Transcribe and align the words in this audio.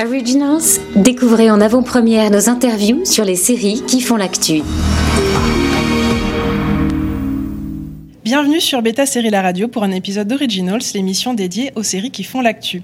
Originals, 0.00 0.78
découvrez 0.94 1.50
en 1.50 1.60
avant-première 1.60 2.30
nos 2.30 2.48
interviews 2.48 3.04
sur 3.04 3.24
les 3.24 3.34
séries 3.34 3.82
qui 3.84 4.00
font 4.00 4.14
l'actu. 4.14 4.62
Bienvenue 8.22 8.60
sur 8.60 8.80
Beta 8.80 9.06
Série 9.06 9.30
La 9.30 9.42
Radio 9.42 9.66
pour 9.66 9.82
un 9.82 9.90
épisode 9.90 10.28
d'Originals, 10.28 10.82
l'émission 10.94 11.34
dédiée 11.34 11.72
aux 11.74 11.82
séries 11.82 12.12
qui 12.12 12.22
font 12.22 12.40
l'actu. 12.40 12.82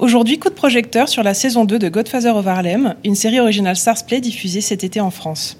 Aujourd'hui, 0.00 0.40
coup 0.40 0.48
de 0.48 0.54
projecteur 0.54 1.08
sur 1.08 1.22
la 1.22 1.34
saison 1.34 1.64
2 1.64 1.78
de 1.78 1.88
Godfather 1.88 2.34
of 2.34 2.48
Harlem, 2.48 2.96
une 3.04 3.14
série 3.14 3.38
originale 3.38 3.76
Stars 3.76 4.04
Play 4.04 4.20
diffusée 4.20 4.60
cet 4.60 4.82
été 4.82 4.98
en 4.98 5.12
France. 5.12 5.58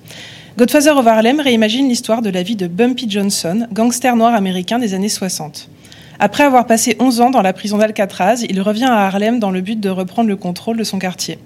Godfather 0.59 0.97
of 0.97 1.07
Harlem 1.07 1.39
réimagine 1.39 1.89
l'histoire 1.89 2.21
de 2.21 2.31
la 2.31 2.43
vie 2.43 2.57
de 2.57 2.67
Bumpy 2.67 3.09
Johnson, 3.09 3.69
gangster 3.73 4.17
noir 4.17 4.35
américain 4.35 4.81
des 4.81 4.93
années 4.93 5.09
60. 5.09 5.69
Après 6.19 6.45
avoir 6.45 6.67
passé 6.67 6.97
11 6.99 7.21
ans 7.21 7.31
dans 7.31 7.43
la 7.43 7.53
prison 7.53 7.77
d'Alcatraz, 7.77 8.47
il 8.49 8.61
revient 8.63 8.85
à 8.85 9.07
Harlem 9.07 9.39
dans 9.39 9.51
le 9.51 9.61
but 9.61 9.79
de 9.79 9.91
reprendre 9.91 10.29
le 10.29 10.37
contrôle 10.37 10.79
de 10.79 10.85
son 10.85 10.99
quartier. 10.99 11.39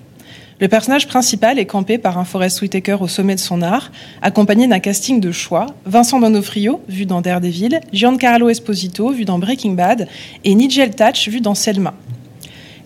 Le 0.60 0.68
personnage 0.68 1.08
principal 1.08 1.58
est 1.58 1.66
campé 1.66 1.98
par 1.98 2.18
un 2.18 2.24
Forest 2.24 2.60
Whitaker 2.60 2.98
au 3.00 3.08
sommet 3.08 3.34
de 3.34 3.40
son 3.40 3.62
art, 3.62 3.90
accompagné 4.22 4.68
d'un 4.68 4.78
casting 4.78 5.18
de 5.18 5.32
choix, 5.32 5.66
Vincent 5.86 6.20
D'Onofrio, 6.20 6.82
vu 6.86 7.06
dans 7.06 7.20
Daredevil, 7.20 7.80
Giancarlo 7.92 8.48
Esposito, 8.48 9.10
vu 9.10 9.24
dans 9.24 9.38
Breaking 9.38 9.72
Bad, 9.72 10.06
et 10.44 10.54
Nigel 10.54 10.94
Thatch, 10.94 11.28
vu 11.28 11.40
dans 11.40 11.54
Selma. 11.54 11.94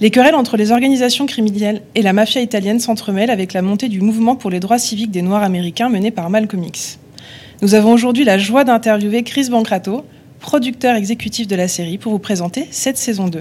Les 0.00 0.10
querelles 0.10 0.36
entre 0.36 0.56
les 0.56 0.70
organisations 0.72 1.26
criminelles 1.26 1.82
et 1.94 2.02
la 2.02 2.12
mafia 2.12 2.40
italienne 2.40 2.80
s'entremêlent 2.80 3.30
avec 3.30 3.52
la 3.52 3.62
montée 3.62 3.88
du 3.88 4.00
mouvement 4.00 4.36
pour 4.36 4.50
les 4.50 4.60
droits 4.60 4.78
civiques 4.78 5.10
des 5.10 5.22
Noirs 5.22 5.42
américains 5.42 5.88
mené 5.88 6.10
par 6.10 6.30
Malcolm 6.30 6.64
X. 6.64 6.98
Nous 7.60 7.74
avons 7.74 7.92
aujourd'hui 7.92 8.24
la 8.24 8.38
joie 8.38 8.64
d'interviewer 8.64 9.22
Chris 9.22 9.48
Bancrato, 9.50 10.04
producteur 10.44 10.94
exécutif 10.94 11.48
de 11.48 11.56
la 11.56 11.68
série, 11.68 11.96
pour 11.96 12.12
vous 12.12 12.18
présenter 12.18 12.66
cette 12.70 12.98
saison 12.98 13.28
2. 13.28 13.40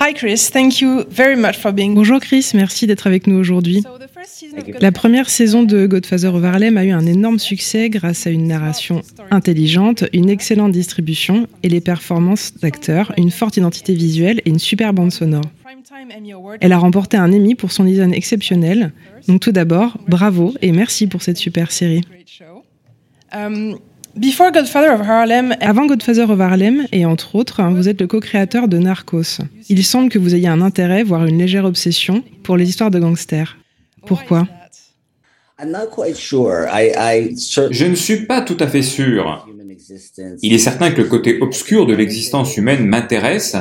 Hi 0.00 0.14
Chris, 0.14 0.48
thank 0.50 0.80
you 0.80 1.04
very 1.10 1.36
much 1.36 1.58
for 1.58 1.70
being. 1.70 1.94
Bonjour 1.94 2.18
Chris, 2.18 2.52
merci 2.54 2.86
d'être 2.86 3.06
avec 3.06 3.26
nous 3.26 3.36
aujourd'hui. 3.36 3.84
La 4.80 4.90
première 4.90 5.28
saison 5.28 5.64
de 5.64 5.86
Godfather 5.86 6.34
of 6.34 6.42
Harlem 6.42 6.78
a 6.78 6.86
eu 6.86 6.92
un 6.92 7.04
énorme 7.04 7.38
succès 7.38 7.90
grâce 7.90 8.26
à 8.26 8.30
une 8.30 8.46
narration 8.46 9.02
intelligente, 9.30 10.04
une 10.14 10.30
excellente 10.30 10.72
distribution 10.72 11.46
et 11.62 11.68
les 11.68 11.82
performances 11.82 12.54
d'acteurs, 12.54 13.12
une 13.18 13.30
forte 13.30 13.58
identité 13.58 13.92
visuelle 13.92 14.40
et 14.46 14.48
une 14.48 14.58
super 14.58 14.94
bande 14.94 15.12
sonore. 15.12 15.44
Elle 16.62 16.72
a 16.72 16.78
remporté 16.78 17.18
un 17.18 17.30
Emmy 17.34 17.54
pour 17.54 17.70
son 17.70 17.84
design 17.84 18.14
exceptionnel. 18.14 18.92
Donc 19.28 19.42
tout 19.42 19.52
d'abord, 19.52 19.98
bravo 20.08 20.54
et 20.62 20.72
merci 20.72 21.06
pour 21.06 21.20
cette 21.20 21.36
super 21.36 21.70
série. 21.70 22.00
Um, 23.32 23.78
Before 24.16 24.50
Godfather 24.50 24.92
of 24.92 25.00
Harlem, 25.08 25.54
Avant 25.60 25.86
Godfather 25.86 26.28
of 26.30 26.40
Harlem, 26.40 26.86
et 26.92 27.06
entre 27.06 27.36
autres, 27.36 27.60
hein, 27.60 27.72
vous 27.72 27.88
êtes 27.88 28.00
le 28.00 28.06
co-créateur 28.06 28.66
de 28.66 28.78
Narcos. 28.78 29.38
Il 29.68 29.84
semble 29.84 30.08
que 30.08 30.18
vous 30.18 30.34
ayez 30.34 30.48
un 30.48 30.60
intérêt, 30.60 31.04
voire 31.04 31.26
une 31.26 31.38
légère 31.38 31.64
obsession, 31.64 32.24
pour 32.42 32.56
les 32.56 32.68
histoires 32.68 32.90
de 32.90 32.98
gangsters. 32.98 33.56
Pourquoi? 34.06 34.48
Je 35.62 35.66
ne 37.84 37.94
suis 37.94 38.26
pas 38.26 38.40
tout 38.40 38.56
à 38.58 38.66
fait 38.66 38.82
sûr. 38.82 39.46
Il 40.42 40.52
est 40.52 40.58
certain 40.58 40.90
que 40.90 41.02
le 41.02 41.08
côté 41.08 41.38
obscur 41.40 41.86
de 41.86 41.94
l'existence 41.94 42.56
humaine 42.56 42.86
m'intéresse. 42.86 43.56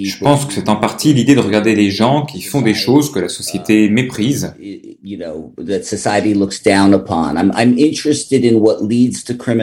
Je 0.00 0.18
pense 0.18 0.44
que 0.44 0.52
c'est 0.52 0.68
en 0.68 0.76
partie 0.76 1.12
l'idée 1.14 1.34
de 1.34 1.40
regarder 1.40 1.74
les 1.74 1.90
gens 1.90 2.24
qui 2.24 2.42
font 2.42 2.60
des 2.62 2.74
choses 2.74 3.10
que 3.10 3.18
la 3.18 3.28
société 3.28 3.88
méprise. 3.88 4.54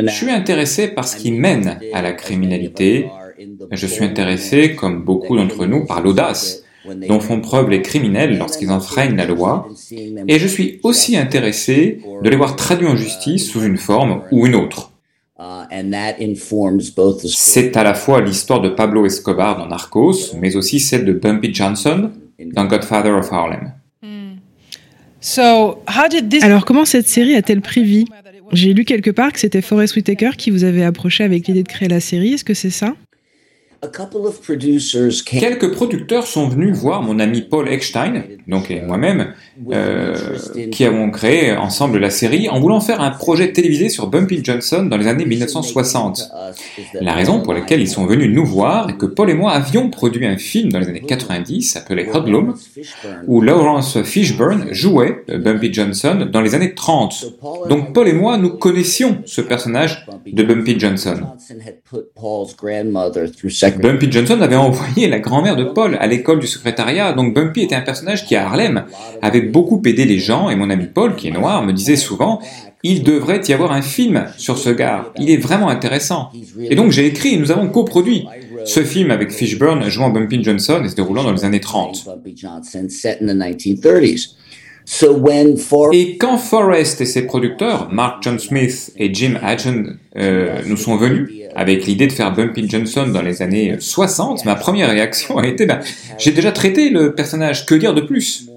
Je 0.07 0.13
suis 0.13 0.31
intéressé 0.31 0.87
par 0.87 1.07
ce 1.07 1.15
qui 1.15 1.31
mène 1.31 1.79
à 1.93 2.01
la 2.01 2.13
criminalité. 2.13 3.07
Je 3.71 3.87
suis 3.87 4.03
intéressé, 4.03 4.75
comme 4.75 5.03
beaucoup 5.03 5.35
d'entre 5.35 5.65
nous, 5.65 5.85
par 5.85 6.01
l'audace 6.01 6.63
dont 7.07 7.19
font 7.19 7.41
preuve 7.41 7.69
les 7.69 7.81
criminels 7.81 8.37
lorsqu'ils 8.37 8.71
enfreignent 8.71 9.15
la 9.15 9.25
loi, 9.25 9.69
et 10.27 10.39
je 10.39 10.47
suis 10.47 10.79
aussi 10.83 11.15
intéressé 11.15 11.99
de 12.23 12.29
les 12.29 12.35
voir 12.35 12.55
traduits 12.55 12.87
en 12.87 12.95
justice 12.95 13.49
sous 13.49 13.63
une 13.63 13.77
forme 13.77 14.21
ou 14.31 14.47
une 14.47 14.55
autre. 14.55 14.90
C'est 17.27 17.77
à 17.77 17.83
la 17.83 17.93
fois 17.93 18.21
l'histoire 18.21 18.61
de 18.61 18.69
Pablo 18.69 19.05
Escobar 19.05 19.57
dans 19.57 19.67
Narcos, 19.67 20.35
mais 20.37 20.55
aussi 20.55 20.79
celle 20.79 21.05
de 21.05 21.13
Bumpy 21.13 21.53
Johnson 21.53 22.11
dans 22.53 22.65
Godfather 22.65 23.15
of 23.15 23.31
Harlem. 23.31 23.73
Alors 26.41 26.65
comment 26.65 26.85
cette 26.85 27.07
série 27.07 27.35
a-t-elle 27.35 27.61
pris 27.61 27.83
vie? 27.83 28.05
J'ai 28.51 28.73
lu 28.73 28.85
quelque 28.85 29.11
part 29.11 29.31
que 29.31 29.39
c'était 29.39 29.61
Forest 29.61 29.95
Whitaker 29.95 30.31
qui 30.37 30.51
vous 30.51 30.63
avait 30.63 30.83
approché 30.83 31.23
avec 31.23 31.47
l'idée 31.47 31.63
de 31.63 31.67
créer 31.67 31.87
la 31.87 31.99
série, 31.99 32.33
est-ce 32.33 32.43
que 32.43 32.53
c'est 32.53 32.69
ça? 32.69 32.95
Quelques 35.39 35.71
producteurs 35.71 36.27
sont 36.27 36.47
venus 36.47 36.75
voir 36.75 37.01
mon 37.01 37.17
ami 37.17 37.41
Paul 37.41 37.67
Eckstein, 37.67 38.23
donc 38.47 38.69
et 38.69 38.79
moi-même, 38.81 39.33
euh, 39.71 40.15
qui 40.71 40.85
avons 40.85 41.09
créé 41.09 41.53
ensemble 41.53 41.97
la 41.97 42.11
série 42.11 42.47
en 42.47 42.59
voulant 42.59 42.79
faire 42.79 43.01
un 43.01 43.09
projet 43.09 43.51
télévisé 43.53 43.89
sur 43.89 44.07
Bumpy 44.07 44.41
Johnson 44.43 44.83
dans 44.83 44.97
les 44.97 45.07
années 45.07 45.25
1960. 45.25 46.29
La 46.99 47.13
raison 47.13 47.41
pour 47.41 47.53
laquelle 47.53 47.81
ils 47.81 47.89
sont 47.89 48.05
venus 48.05 48.29
nous 48.29 48.45
voir 48.45 48.89
est 48.89 48.97
que 48.97 49.07
Paul 49.07 49.31
et 49.31 49.33
moi 49.33 49.51
avions 49.51 49.89
produit 49.89 50.27
un 50.27 50.37
film 50.37 50.71
dans 50.71 50.79
les 50.79 50.87
années 50.87 51.01
90 51.01 51.75
appelé 51.77 52.07
Hoodlum, 52.13 52.53
où 53.27 53.41
Lawrence 53.41 54.03
Fishburne 54.03 54.67
jouait 54.71 55.23
Bumpy 55.27 55.73
Johnson 55.73 56.27
dans 56.31 56.41
les 56.41 56.53
années 56.53 56.75
30. 56.75 57.25
Donc 57.67 57.93
Paul 57.93 58.07
et 58.07 58.13
moi, 58.13 58.37
nous 58.37 58.49
connaissions 58.49 59.21
ce 59.25 59.41
personnage 59.41 60.05
de 60.25 60.43
Bumpy 60.43 60.79
Johnson. 60.79 61.17
Bumpy 63.79 64.11
Johnson 64.11 64.39
avait 64.41 64.55
envoyé 64.55 65.07
la 65.07 65.19
grand-mère 65.19 65.55
de 65.55 65.63
Paul 65.63 65.97
à 65.99 66.07
l'école 66.07 66.39
du 66.39 66.47
secrétariat, 66.47 67.13
donc 67.13 67.33
Bumpy 67.33 67.61
était 67.61 67.75
un 67.75 67.81
personnage 67.81 68.25
qui 68.25 68.35
à 68.35 68.45
Harlem 68.45 68.85
avait 69.21 69.41
beaucoup 69.41 69.81
aidé 69.85 70.05
les 70.05 70.19
gens, 70.19 70.49
et 70.49 70.55
mon 70.55 70.69
ami 70.69 70.87
Paul, 70.87 71.15
qui 71.15 71.27
est 71.27 71.31
noir, 71.31 71.63
me 71.63 71.73
disait 71.73 71.95
souvent 71.95 72.39
il 72.83 73.03
devrait 73.03 73.41
y 73.47 73.53
avoir 73.53 73.71
un 73.71 73.81
film 73.81 74.25
sur 74.37 74.57
ce 74.57 74.69
gars. 74.69 75.11
Il 75.19 75.29
est 75.29 75.37
vraiment 75.37 75.69
intéressant. 75.69 76.31
Et 76.59 76.75
donc 76.75 76.91
j'ai 76.91 77.05
écrit 77.05 77.35
et 77.35 77.37
nous 77.37 77.51
avons 77.51 77.67
coproduit 77.67 78.25
ce 78.65 78.83
film 78.83 79.11
avec 79.11 79.31
Fishburne 79.31 79.87
jouant 79.89 80.09
Bumpy 80.09 80.43
Johnson 80.43 80.81
et 80.83 80.89
se 80.89 80.95
déroulant 80.95 81.23
dans 81.23 81.33
les 81.33 81.45
années 81.45 81.59
30. 81.59 82.09
Et 85.93 86.17
quand 86.17 86.37
Forrest 86.37 87.01
et 87.01 87.05
ses 87.05 87.25
producteurs, 87.27 87.89
Mark 87.91 88.23
John 88.23 88.39
Smith 88.39 88.91
et 88.97 89.13
Jim 89.13 89.35
Adgen, 89.41 89.97
euh, 90.17 90.61
nous 90.65 90.75
sont 90.75 90.97
venus 90.97 91.29
avec 91.55 91.85
l'idée 91.85 92.07
de 92.07 92.11
faire 92.11 92.33
Bumpy 92.33 92.69
Johnson 92.69 93.07
dans 93.07 93.21
les 93.21 93.41
années 93.41 93.75
60, 93.79 94.45
ma 94.45 94.55
première 94.55 94.89
réaction 94.89 95.37
a 95.37 95.47
été, 95.47 95.65
ben, 95.65 95.79
j'ai 96.17 96.31
déjà 96.31 96.51
traité 96.51 96.89
le 96.89 97.13
personnage, 97.13 97.65
que 97.65 97.75
dire 97.75 97.93
de 97.93 98.01
plus 98.01 98.47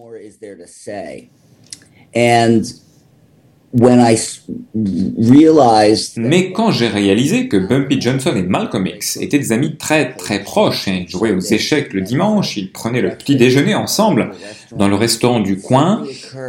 mais 6.16 6.52
quand 6.52 6.70
j'ai 6.70 6.86
réalisé 6.86 7.48
que 7.48 7.56
Bumpy 7.56 8.00
Johnson 8.00 8.32
et 8.36 8.42
Malcolm 8.42 8.86
X 8.86 9.16
étaient 9.16 9.38
des 9.38 9.50
amis 9.50 9.76
très 9.76 10.14
très 10.14 10.44
proches, 10.44 10.86
et 10.86 11.06
jouaient 11.08 11.32
aux 11.32 11.40
échecs 11.40 11.92
le 11.92 12.00
dimanche, 12.00 12.56
ils 12.56 12.70
prenaient 12.70 13.00
le 13.00 13.10
petit 13.10 13.36
déjeuner 13.36 13.74
ensemble 13.74 14.30
dans 14.76 14.88
le 14.88 14.94
restaurant 14.94 15.40
du 15.40 15.58
coin, 15.58 16.04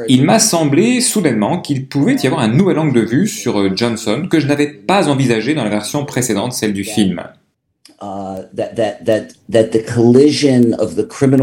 il 0.07 0.23
m'a 0.23 0.39
semblé 0.39 1.01
soudainement 1.01 1.59
qu'il 1.59 1.87
pouvait 1.87 2.15
y 2.15 2.27
avoir 2.27 2.41
un 2.41 2.47
nouvel 2.47 2.77
angle 2.77 2.93
de 2.93 3.05
vue 3.05 3.27
sur 3.27 3.75
Johnson 3.75 4.27
que 4.29 4.39
je 4.39 4.47
n'avais 4.47 4.67
pas 4.67 5.09
envisagé 5.09 5.55
dans 5.55 5.63
la 5.63 5.69
version 5.69 6.05
précédente, 6.05 6.53
celle 6.53 6.73
du 6.73 6.83
film. 6.83 7.23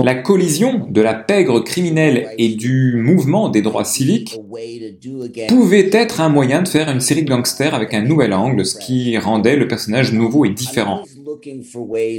La 0.05 0.15
collision 0.17 0.87
de 0.89 1.01
la 1.01 1.15
pègre 1.15 1.61
criminelle 1.61 2.29
et 2.37 2.51
du 2.51 2.97
mouvement 2.97 3.49
des 3.49 3.63
droits 3.63 3.85
civiques 3.85 4.39
pouvait 5.49 5.89
être 5.93 6.21
un 6.21 6.29
moyen 6.29 6.63
de 6.63 6.69
faire 6.69 6.91
une 6.91 7.01
série 7.01 7.23
de 7.25 7.31
gangsters 7.31 7.75
avec 7.75 7.95
un 7.95 8.03
nouvel 8.03 8.35
angle, 8.35 8.67
ce 8.67 8.77
qui 8.79 9.17
rendait 9.17 9.57
le 9.57 9.67
personnage 9.67 10.13
nouveau 10.13 10.45
et 10.45 10.51
différent. 10.51 11.05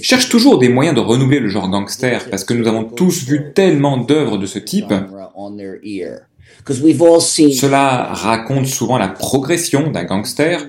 Cherche 0.02 0.30
toujours 0.30 0.58
des 0.58 0.70
moyens 0.70 0.96
de 0.96 1.02
renouveler 1.02 1.40
le 1.40 1.50
genre 1.50 1.70
gangster 1.70 2.30
parce 2.30 2.44
que 2.44 2.54
nous 2.54 2.68
avons 2.68 2.86
tous 2.86 3.26
vu 3.26 3.54
tellement 3.54 3.98
d'œuvres 3.98 4.38
de 4.38 4.46
ce 4.46 4.60
type. 4.60 4.94
Cela 6.66 8.14
raconte 8.14 8.68
souvent 8.68 8.98
la 8.98 9.10
progression 9.10 9.92
d'un 9.92 10.04
gangster, 10.06 10.66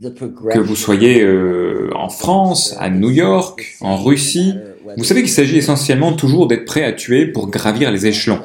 que 0.00 0.58
vous 0.58 0.76
soyez 0.76 1.22
euh, 1.22 1.90
en 1.94 2.08
France, 2.08 2.76
à 2.78 2.90
New 2.90 3.10
York, 3.10 3.76
en 3.80 4.02
Russie. 4.02 4.54
Vous 4.96 5.04
savez 5.04 5.22
qu'il 5.22 5.30
s'agit 5.30 5.56
essentiellement 5.56 6.12
toujours 6.12 6.46
d'être 6.46 6.64
prêt 6.64 6.84
à 6.84 6.92
tuer 6.92 7.26
pour 7.26 7.48
gravir 7.48 7.90
les 7.90 8.06
échelons. 8.06 8.40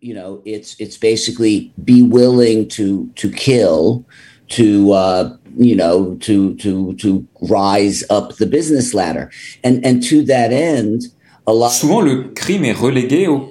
You 0.00 0.14
know, 0.14 0.40
it's 0.44 0.76
it's 0.78 0.96
basically 0.96 1.72
be 1.76 2.02
willing 2.08 2.68
to 2.68 3.08
to 3.16 3.28
kill 3.28 4.04
to 4.50 4.92
uh, 4.92 5.36
you 5.56 5.74
know 5.74 6.14
to 6.20 6.54
to 6.54 6.94
to 6.94 7.24
rise 7.42 8.06
up 8.08 8.36
the 8.38 8.46
business 8.46 8.94
ladder, 8.94 9.28
and 9.64 9.80
and 9.84 9.98
to 10.08 10.22
that 10.22 10.52
end, 10.52 11.10
a 11.48 11.52
lot. 11.52 11.70
Souvent, 11.70 12.00
le 12.00 12.32
crime 12.32 12.64
est 12.64 12.72
relégué 12.72 13.26
au 13.26 13.48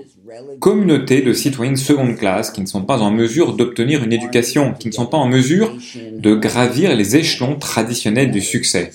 communautés 0.60 1.22
de 1.22 1.34
citoyens 1.34 1.74
de 1.74 1.78
seconde 1.78 2.16
classe 2.16 2.52
qui 2.52 2.62
ne 2.62 2.66
sont 2.66 2.84
pas 2.84 3.00
en 3.00 3.12
mesure 3.12 3.54
d'obtenir 3.54 4.04
une 4.04 4.14
éducation, 4.14 4.74
qui 4.74 4.88
ne 4.88 4.94
sont 4.94 5.06
pas 5.06 5.18
en 5.18 5.28
mesure 5.28 5.76
de 5.96 6.36
gravir 6.36 6.96
les 6.96 7.16
échelons 7.16 7.56
traditionnels 7.56 8.32
du 8.32 8.42
succès. 8.42 8.92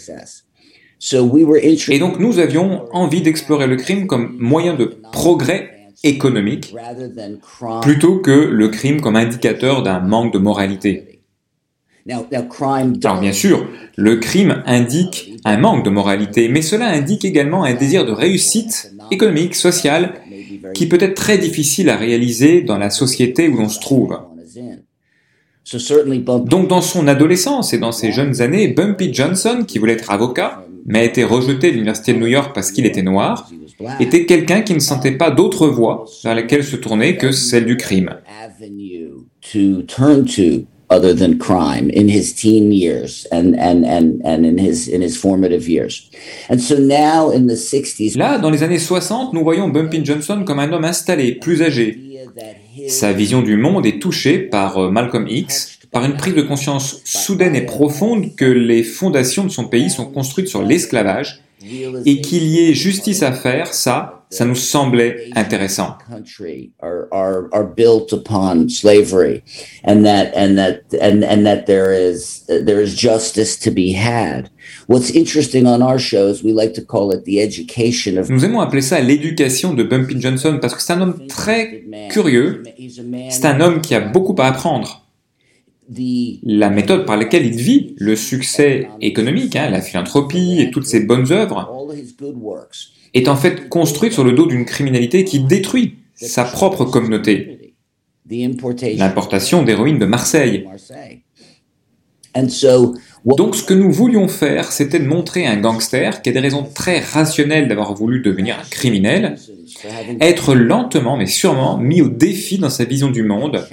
Et 1.89 1.99
donc 1.99 2.19
nous 2.21 2.39
avions 2.39 2.85
envie 2.93 3.23
d'explorer 3.23 3.67
le 3.67 3.77
crime 3.77 4.07
comme 4.07 4.37
moyen 4.39 4.75
de 4.75 4.85
progrès 5.11 5.89
économique 6.05 6.75
plutôt 7.81 8.19
que 8.19 8.31
le 8.31 8.69
crime 8.69 9.01
comme 9.01 9.17
indicateur 9.17 9.83
d'un 9.83 10.01
manque 10.01 10.33
de 10.33 10.39
moralité. 10.39 11.21
Alors 12.09 13.21
bien 13.21 13.33
sûr, 13.33 13.67
le 13.97 14.17
crime 14.17 14.63
indique 14.67 15.35
un 15.45 15.57
manque 15.57 15.85
de 15.85 15.91
moralité, 15.91 16.49
mais 16.49 16.63
cela 16.63 16.89
indique 16.89 17.25
également 17.25 17.65
un 17.65 17.75
désir 17.75 18.05
de 18.05 18.13
réussite 18.13 18.93
économique, 19.11 19.55
sociale, 19.55 20.15
qui 20.75 20.87
peut 20.87 20.99
être 21.01 21.15
très 21.15 21.39
difficile 21.39 21.91
à 21.91 21.97
réaliser 21.97 22.63
dans 22.63 22.79
la 22.79 22.91
société 22.91 23.49
où 23.49 23.57
l'on 23.57 23.69
se 23.69 23.81
trouve. 23.81 24.19
Donc 26.45 26.69
dans 26.69 26.81
son 26.81 27.07
adolescence 27.07 27.73
et 27.73 27.79
dans 27.79 27.93
ses 27.93 28.13
jeunes 28.13 28.41
années, 28.41 28.69
Bumpy 28.69 29.15
Johnson, 29.15 29.65
qui 29.67 29.79
voulait 29.79 29.95
être 29.95 30.11
avocat, 30.11 30.65
mais 30.87 31.01
a 31.01 31.05
été 31.05 31.25
rejeté 31.25 31.69
de 31.69 31.75
l'Université 31.75 32.15
de 32.15 32.19
New 32.19 32.27
York 32.27 32.53
parce 32.55 32.73
qu'il 32.73 32.87
était 32.87 33.03
noir, 33.03 33.49
était 34.01 34.27
quelqu'un 34.27 34.63
qui 34.63 34.75
ne 34.75 34.81
sentait 34.81 35.13
pas 35.13 35.31
d'autre 35.31 35.69
voie 35.69 36.05
vers 36.25 36.35
laquelle 36.35 36.65
se 36.65 36.77
tourner 36.77 37.17
que 37.17 37.31
celle 37.31 37.65
du 37.65 37.77
crime. 37.77 38.17
Other 40.93 41.15
than 41.15 41.39
crime 41.39 41.91
in 41.91 42.09
his 42.09 42.35
teen 42.35 42.71
years 42.71 43.27
and, 43.33 43.55
in, 43.55 44.59
his, 44.59 44.89
in 44.89 45.01
his 45.01 45.17
formative 45.17 45.69
years. 45.69 46.11
And 46.49 46.59
so 46.59 46.77
now 46.77 47.31
in 47.31 47.47
the 47.47 47.57
60s, 47.57 48.17
Là, 48.17 48.39
dans 48.39 48.51
les 48.51 48.63
années 48.63 48.79
60, 48.79 49.33
nous 49.33 49.43
voyons 49.43 49.69
Bumpy 49.69 50.05
Johnson 50.05 50.45
comme 50.45 50.59
un 50.59 50.73
homme 50.73 50.85
installé, 50.85 51.35
plus 51.35 51.63
âgé. 51.63 51.99
Sa 52.89 53.13
vision 53.13 53.43
du 53.43 53.57
monde 53.57 53.87
est 53.87 54.01
touchée 54.01 54.39
par 54.39 54.79
euh, 54.79 54.91
Malcolm 54.91 55.27
X, 55.29 55.79
par 55.91 56.05
une 56.05 56.17
prise 56.17 56.35
de 56.35 56.43
conscience 56.43 57.01
soudaine 57.05 57.55
et 57.55 57.63
profonde 57.67 58.35
que 58.35 58.45
les 58.45 58.83
fondations 58.83 59.45
de 59.45 59.51
son 59.51 59.65
pays 59.65 59.91
sont 59.91 60.07
construites 60.07 60.49
sur 60.49 60.63
l'esclavage 60.63 61.43
et 62.05 62.21
qu'il 62.21 62.45
y 62.45 62.69
ait 62.69 62.75
justice 62.75 63.23
à 63.23 63.33
faire, 63.33 63.73
ça, 63.73 64.22
ça 64.33 64.47
nous 64.47 64.55
semblait 64.55 65.29
intéressant. 65.37 65.99
Nous 78.31 78.45
aimons 78.45 78.61
appeler 78.61 78.83
ça 78.83 79.01
l'éducation 79.01 79.75
de 79.75 79.83
Bumpy 79.83 80.21
Johnson 80.21 80.59
parce 80.61 80.75
que 80.75 80.81
c'est 80.81 80.95
un 80.95 81.03
homme 81.03 81.27
très 81.29 81.85
curieux. 82.11 82.63
C'est 83.29 83.45
un 83.45 83.61
homme 83.61 83.83
qui 83.83 83.95
a 83.95 84.01
beaucoup 84.01 84.35
à 84.39 84.47
apprendre 84.47 85.07
la 86.45 86.71
méthode 86.71 87.05
par 87.05 87.17
laquelle 87.19 87.45
il 87.45 87.57
vit 87.57 87.95
le 87.99 88.17
succès 88.17 88.89
économique, 89.01 89.57
hein, 89.57 89.69
la 89.69 89.83
philanthropie 89.83 90.61
et 90.61 90.71
toutes 90.71 90.87
ses 90.87 91.01
bonnes 91.01 91.31
œuvres, 91.33 91.71
est 93.15 93.29
en 93.29 93.37
fait 93.37 93.69
construite 93.69 94.13
sur 94.13 94.25
le 94.25 94.33
dos 94.33 94.47
d'une 94.47 94.65
criminalité 94.65 95.25
qui 95.25 95.41
détruit 95.41 95.99
sa 96.15 96.45
propre 96.45 96.85
communauté. 96.85 97.75
L'importation 98.99 99.63
d'héroïne 99.63 99.99
de 99.99 100.07
Marseille. 100.07 100.67
Donc 103.25 103.55
ce 103.55 103.63
que 103.63 103.75
nous 103.75 103.93
voulions 103.93 104.27
faire, 104.27 104.73
c'était 104.73 104.99
de 104.99 105.07
montrer 105.07 105.47
un 105.47 105.57
gangster 105.57 106.23
qui 106.23 106.31
a 106.31 106.33
des 106.33 106.41
raisons 106.41 106.65
très 106.75 107.01
rationnelles 107.01 107.69
d'avoir 107.69 107.95
voulu 107.95 108.21
devenir 108.21 108.59
un 108.59 108.69
criminel, 108.69 109.37
être 110.21 110.55
lentement 110.55 111.17
mais 111.17 111.27
sûrement 111.27 111.77
mis 111.77 112.03
au 112.03 112.09
défi 112.09 112.59
dans 112.59 112.71
sa 112.71 112.85
vision 112.85 113.11
du 113.11 113.23
monde 113.23 113.67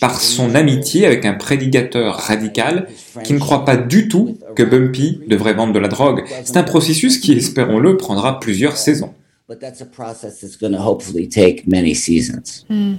par 0.00 0.20
son 0.20 0.54
amitié 0.54 1.06
avec 1.06 1.24
un 1.26 1.34
prédicateur 1.34 2.16
radical 2.16 2.88
qui 3.22 3.34
ne 3.34 3.38
croit 3.38 3.64
pas 3.64 3.76
du 3.76 4.08
tout 4.08 4.38
que 4.56 4.62
Bumpy 4.62 5.20
devrait 5.28 5.52
vendre 5.52 5.74
de 5.74 5.78
la 5.78 5.88
drogue. 5.88 6.24
C'est 6.44 6.56
un 6.56 6.62
processus 6.62 7.18
qui, 7.18 7.32
espérons-le, 7.32 7.96
prendra 7.96 8.40
plusieurs 8.40 8.76
saisons. 8.76 9.12
Hmm. 12.68 12.94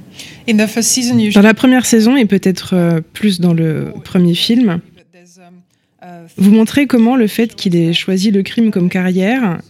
Dans 1.34 1.42
la 1.42 1.54
première 1.54 1.86
saison 1.86 2.18
et 2.18 2.26
peut-être 2.26 2.74
euh, 2.76 3.00
plus 3.14 3.40
dans 3.40 3.54
le 3.54 3.94
premier 4.04 4.36
film, 4.36 4.82
vous 6.38 6.52
montrez 6.52 6.88
comment 6.88 7.16
le 7.16 7.28
fait 7.28 7.56
qu'il 7.56 7.76
ait 7.76 7.94
choisi 7.94 8.32
le 8.32 8.44
crime 8.44 8.72
comme 8.72 8.90
carrière 8.90 9.62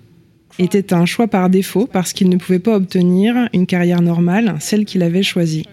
était 0.60 0.94
un 0.94 1.06
choix 1.06 1.28
par 1.28 1.50
défaut 1.50 1.88
parce 1.92 2.14
qu'il 2.14 2.30
ne 2.30 2.38
pouvait 2.38 2.60
pas 2.60 2.76
obtenir 2.76 3.50
une 3.54 3.66
carrière 3.66 4.02
normale, 4.02 4.56
celle 4.60 4.86
qu'il 4.86 5.04
avait 5.04 5.24
choisie. 5.24 5.66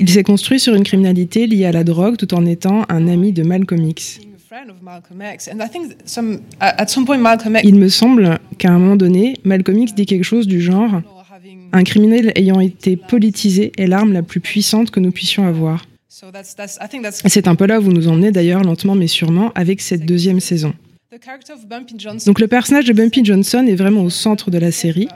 Il 0.00 0.10
s'est 0.10 0.22
construit 0.22 0.58
sur 0.58 0.74
une 0.74 0.84
criminalité 0.84 1.46
liée 1.46 1.66
à 1.66 1.72
la 1.72 1.84
drogue 1.84 2.16
tout 2.16 2.34
en 2.34 2.46
étant 2.46 2.84
un 2.88 3.08
ami 3.08 3.32
de 3.32 3.42
Malcolm 3.42 3.84
X. 3.84 4.20
Il 7.64 7.74
me 7.74 7.88
semble 7.88 8.38
qu'à 8.58 8.70
un 8.70 8.78
moment 8.78 8.96
donné, 8.96 9.36
Malcolm 9.44 9.78
X 9.78 9.94
dit 9.94 10.06
quelque 10.06 10.24
chose 10.24 10.46
du 10.46 10.60
genre 10.60 11.02
Un 11.72 11.84
criminel 11.84 12.32
ayant 12.34 12.60
été 12.60 12.96
politisé 12.96 13.72
est 13.76 13.86
l'arme 13.86 14.12
la 14.12 14.22
plus 14.22 14.40
puissante 14.40 14.90
que 14.90 15.00
nous 15.00 15.10
puissions 15.12 15.46
avoir. 15.46 15.84
C'est 17.26 17.48
un 17.48 17.54
peu 17.54 17.66
là 17.66 17.78
où 17.78 17.82
vous 17.82 17.92
nous 17.92 18.08
emmenez 18.08 18.32
d'ailleurs 18.32 18.62
lentement 18.62 18.94
mais 18.94 19.06
sûrement 19.06 19.52
avec 19.54 19.82
cette 19.82 20.06
deuxième 20.06 20.40
saison. 20.40 20.72
Donc 22.26 22.40
le 22.40 22.46
personnage 22.46 22.84
de 22.86 22.92
Bumpy 22.92 23.24
Johnson 23.24 23.66
est 23.68 23.74
vraiment 23.74 24.02
au 24.02 24.10
centre 24.10 24.50
de 24.50 24.58
la 24.58 24.72
série. 24.72 25.08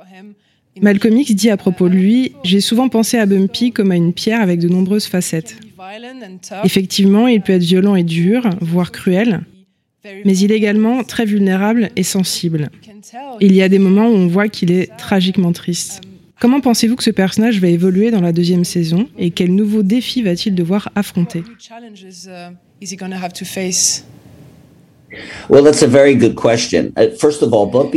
Malcolm 0.80 1.16
X 1.16 1.32
dit 1.32 1.50
à 1.50 1.56
propos 1.56 1.88
de 1.88 1.94
lui 1.94 2.32
J'ai 2.44 2.60
souvent 2.60 2.88
pensé 2.88 3.18
à 3.18 3.26
Bumpy 3.26 3.72
comme 3.72 3.90
à 3.90 3.96
une 3.96 4.12
pierre 4.12 4.40
avec 4.40 4.60
de 4.60 4.68
nombreuses 4.68 5.06
facettes. 5.06 5.56
Effectivement, 6.64 7.26
il 7.26 7.40
peut 7.40 7.54
être 7.54 7.62
violent 7.62 7.96
et 7.96 8.04
dur, 8.04 8.48
voire 8.60 8.92
cruel, 8.92 9.40
mais 10.24 10.36
il 10.36 10.52
est 10.52 10.56
également 10.56 11.02
très 11.02 11.24
vulnérable 11.24 11.90
et 11.96 12.02
sensible. 12.02 12.70
Il 13.40 13.54
y 13.54 13.62
a 13.62 13.68
des 13.68 13.78
moments 13.78 14.08
où 14.08 14.14
on 14.14 14.28
voit 14.28 14.48
qu'il 14.48 14.70
est 14.70 14.96
tragiquement 14.96 15.52
triste. 15.52 16.02
Comment 16.40 16.60
pensez-vous 16.60 16.96
que 16.96 17.02
ce 17.02 17.10
personnage 17.10 17.60
va 17.60 17.68
évoluer 17.68 18.10
dans 18.10 18.22
la 18.22 18.32
deuxième 18.32 18.64
saison 18.64 19.08
et 19.18 19.30
quels 19.30 19.54
nouveaux 19.54 19.82
défis 19.82 20.22
va-t-il 20.22 20.54
devoir 20.54 20.90
affronter? 20.94 21.42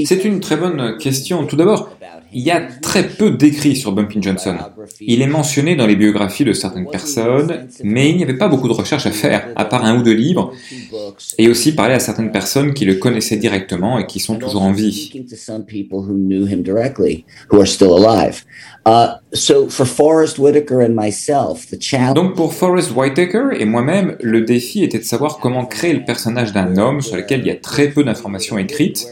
C'est 0.06 0.26
une 0.26 0.40
très 0.40 0.58
bonne 0.58 0.98
question. 0.98 1.46
Tout 1.46 1.56
d'abord, 1.56 1.96
il 2.34 2.42
y 2.42 2.52
a 2.52 2.62
très 2.62 3.08
peu 3.08 3.32
d'écrits 3.32 3.76
sur 3.76 3.92
Bumpy 3.92 4.20
Johnson. 4.22 4.56
Il 5.02 5.22
est 5.22 5.28
mentionné 5.28 5.76
dans 5.76 5.88
les 5.88 5.96
biographies 5.96 6.46
de 6.46 6.54
certaines 6.54 6.90
personnes, 6.90 7.68
mais 7.84 8.10
il 8.10 8.18
n'y 8.18 8.24
avait 8.24 8.38
pas 8.38 8.48
beaucoup 8.48 8.68
de 8.68 8.74
recherches 8.74 9.06
à 9.06 9.12
faire, 9.12 9.50
à 9.56 9.66
part 9.66 9.86
un 9.86 10.00
ou 10.00 10.04
deux 10.04 10.14
livres, 10.14 10.54
et 11.38 11.48
aussi 11.48 11.76
parler 11.76 11.94
à 11.94 12.00
certaines 12.00 12.32
personnes 12.32 12.74
qui 12.74 12.86
le 12.86 12.96
connaissaient 12.96 13.38
directement 13.38 14.00
et 14.00 14.06
qui 14.06 14.20
sont 14.20 14.38
toujours 14.38 14.64
en 14.64 14.72
vie. 14.72 15.26
Donc 22.14 22.36
pour 22.36 22.54
Forrest 22.54 22.92
Whitaker 22.96 23.50
et 23.58 23.66
moi-même, 23.66 24.16
le 24.22 24.42
défi 24.42 24.84
était 24.84 25.00
de 25.00 25.04
savoir 25.04 25.40
comment 25.40 25.66
créer 25.66 25.94
le 25.94 26.06
personnage 26.06 26.54
d'un 26.54 26.78
homme 26.78 27.02
sur 27.02 27.16
lequel 27.16 27.40
il 27.42 27.48
y 27.48 27.52
a 27.52 27.56
très 27.56 27.90
peu 27.90 28.04
d'informations 28.04 28.58
écrites, 28.58 29.08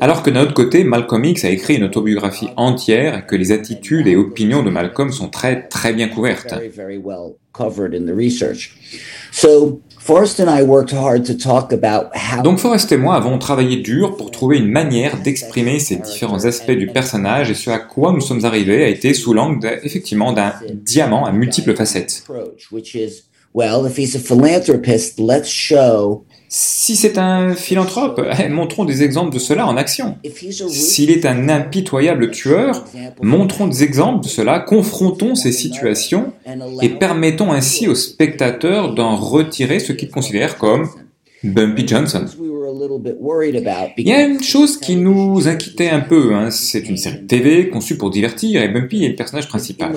alors 0.00 0.22
que 0.22 0.30
d'un 0.30 0.42
autre 0.42 0.54
côté, 0.54 0.82
Malcolm 0.84 1.24
X 1.24 1.44
a 1.44 1.50
écrit 1.50 1.76
une 1.76 1.84
autobiographie 1.84 2.48
entière 2.56 3.18
et 3.18 3.26
que 3.26 3.36
les 3.36 3.52
attitudes 3.52 4.06
et 4.06 4.16
opinions 4.16 4.62
de 4.62 4.70
Malcolm 4.70 5.12
sont 5.12 5.28
très 5.28 5.68
très 5.68 5.92
bien 5.92 6.08
couvertes. 6.08 6.54
Donc 12.42 12.58
Forrest 12.58 12.90
et 12.92 12.96
moi 12.96 13.16
avons 13.16 13.38
travaillé 13.38 13.78
dur 13.78 14.16
pour 14.16 14.30
trouver 14.30 14.58
une 14.58 14.70
manière 14.70 15.20
d'exprimer 15.20 15.80
ces 15.80 15.96
différents 15.96 16.44
aspects 16.44 16.70
du 16.70 16.86
personnage 16.86 17.50
et 17.50 17.54
ce 17.54 17.70
à 17.70 17.78
quoi 17.78 18.12
nous 18.12 18.20
sommes 18.20 18.44
arrivés 18.44 18.84
a 18.84 18.88
été 18.88 19.14
sous 19.14 19.32
l'angle 19.34 19.80
effectivement 19.82 20.32
d'un 20.32 20.54
diamant 20.72 21.24
à 21.24 21.32
multiples 21.32 21.74
facettes. 21.74 22.24
Si 26.48 26.96
c'est 26.96 27.18
un 27.18 27.54
philanthrope, 27.54 28.20
eh, 28.38 28.48
montrons 28.48 28.84
des 28.84 29.02
exemples 29.02 29.32
de 29.32 29.38
cela 29.38 29.66
en 29.66 29.76
action. 29.76 30.16
S'il 30.68 31.10
est 31.10 31.26
un 31.26 31.48
impitoyable 31.48 32.30
tueur, 32.30 32.84
montrons 33.22 33.66
des 33.66 33.82
exemples 33.82 34.24
de 34.24 34.28
cela, 34.28 34.60
confrontons 34.60 35.34
ces 35.34 35.52
situations 35.52 36.32
et 36.82 36.90
permettons 36.90 37.52
ainsi 37.52 37.88
aux 37.88 37.94
spectateurs 37.94 38.94
d'en 38.94 39.16
retirer 39.16 39.78
ce 39.80 39.92
qu'ils 39.92 40.10
considèrent 40.10 40.58
comme 40.58 40.88
Bumpy 41.42 41.86
Johnson. 41.86 42.26
Il 43.96 44.08
y 44.08 44.12
a 44.12 44.22
une 44.22 44.42
chose 44.42 44.78
qui 44.78 44.96
nous 44.96 45.48
inquiétait 45.48 45.88
un 45.88 46.00
peu, 46.00 46.34
hein. 46.34 46.50
c'est 46.50 46.88
une 46.88 46.96
série 46.96 47.20
de 47.20 47.26
TV 47.26 47.68
conçue 47.68 47.96
pour 47.96 48.10
divertir 48.10 48.62
et 48.62 48.68
Bumpy 48.68 49.04
est 49.04 49.08
le 49.10 49.14
personnage 49.16 49.48
principal. 49.48 49.94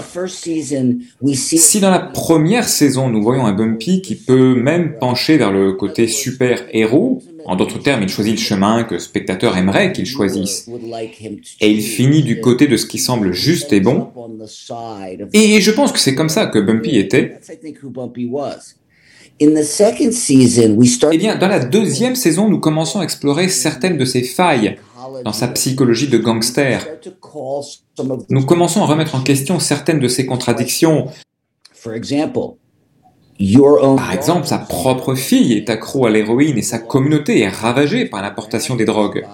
Si 1.33 1.79
dans 1.79 1.89
la 1.89 1.99
première 1.99 2.67
saison 2.67 3.09
nous 3.09 3.21
voyons 3.21 3.45
un 3.45 3.53
Bumpy 3.53 4.01
qui 4.01 4.15
peut 4.15 4.55
même 4.55 4.97
pencher 4.99 5.37
vers 5.37 5.51
le 5.51 5.73
côté 5.73 6.07
super-héros, 6.07 7.21
en 7.45 7.55
d'autres 7.55 7.79
termes 7.79 8.03
il 8.03 8.09
choisit 8.09 8.33
le 8.33 8.39
chemin 8.39 8.83
que 8.83 8.95
le 8.95 8.99
spectateur 8.99 9.57
aimerait 9.57 9.91
qu'il 9.93 10.05
choisisse, 10.05 10.69
et 11.61 11.69
il 11.69 11.81
finit 11.81 12.23
du 12.23 12.41
côté 12.41 12.67
de 12.67 12.77
ce 12.77 12.85
qui 12.85 12.99
semble 12.99 13.33
juste 13.33 13.73
et 13.73 13.79
bon, 13.79 14.09
et 15.33 15.61
je 15.61 15.71
pense 15.71 15.91
que 15.91 15.99
c'est 15.99 16.15
comme 16.15 16.29
ça 16.29 16.47
que 16.47 16.59
Bumpy 16.59 16.97
était, 16.97 17.39
eh 21.11 21.17
bien, 21.17 21.37
dans 21.37 21.47
la 21.47 21.59
deuxième 21.59 22.15
saison, 22.15 22.49
nous 22.49 22.59
commençons 22.59 22.99
à 22.99 23.03
explorer 23.03 23.47
certaines 23.47 23.97
de 23.97 24.05
ces 24.05 24.23
failles 24.23 24.77
dans 25.23 25.33
sa 25.33 25.47
psychologie 25.47 26.07
de 26.07 26.17
gangster. 26.17 26.85
Nous 28.29 28.45
commençons 28.45 28.83
à 28.83 28.85
remettre 28.85 29.15
en 29.15 29.21
question 29.21 29.59
certaines 29.59 29.99
de 29.99 30.07
ces 30.07 30.25
contradictions. 30.25 31.07
Par 33.95 34.11
exemple, 34.11 34.47
sa 34.47 34.57
propre 34.57 35.15
fille 35.15 35.53
est 35.53 35.69
accro 35.69 36.05
à 36.05 36.09
l'héroïne 36.09 36.57
et 36.57 36.61
sa 36.61 36.77
communauté 36.77 37.39
est 37.39 37.47
ravagée 37.47 38.05
par 38.05 38.21
l'importation 38.21 38.75
des 38.75 38.83
drogues. 38.83 39.25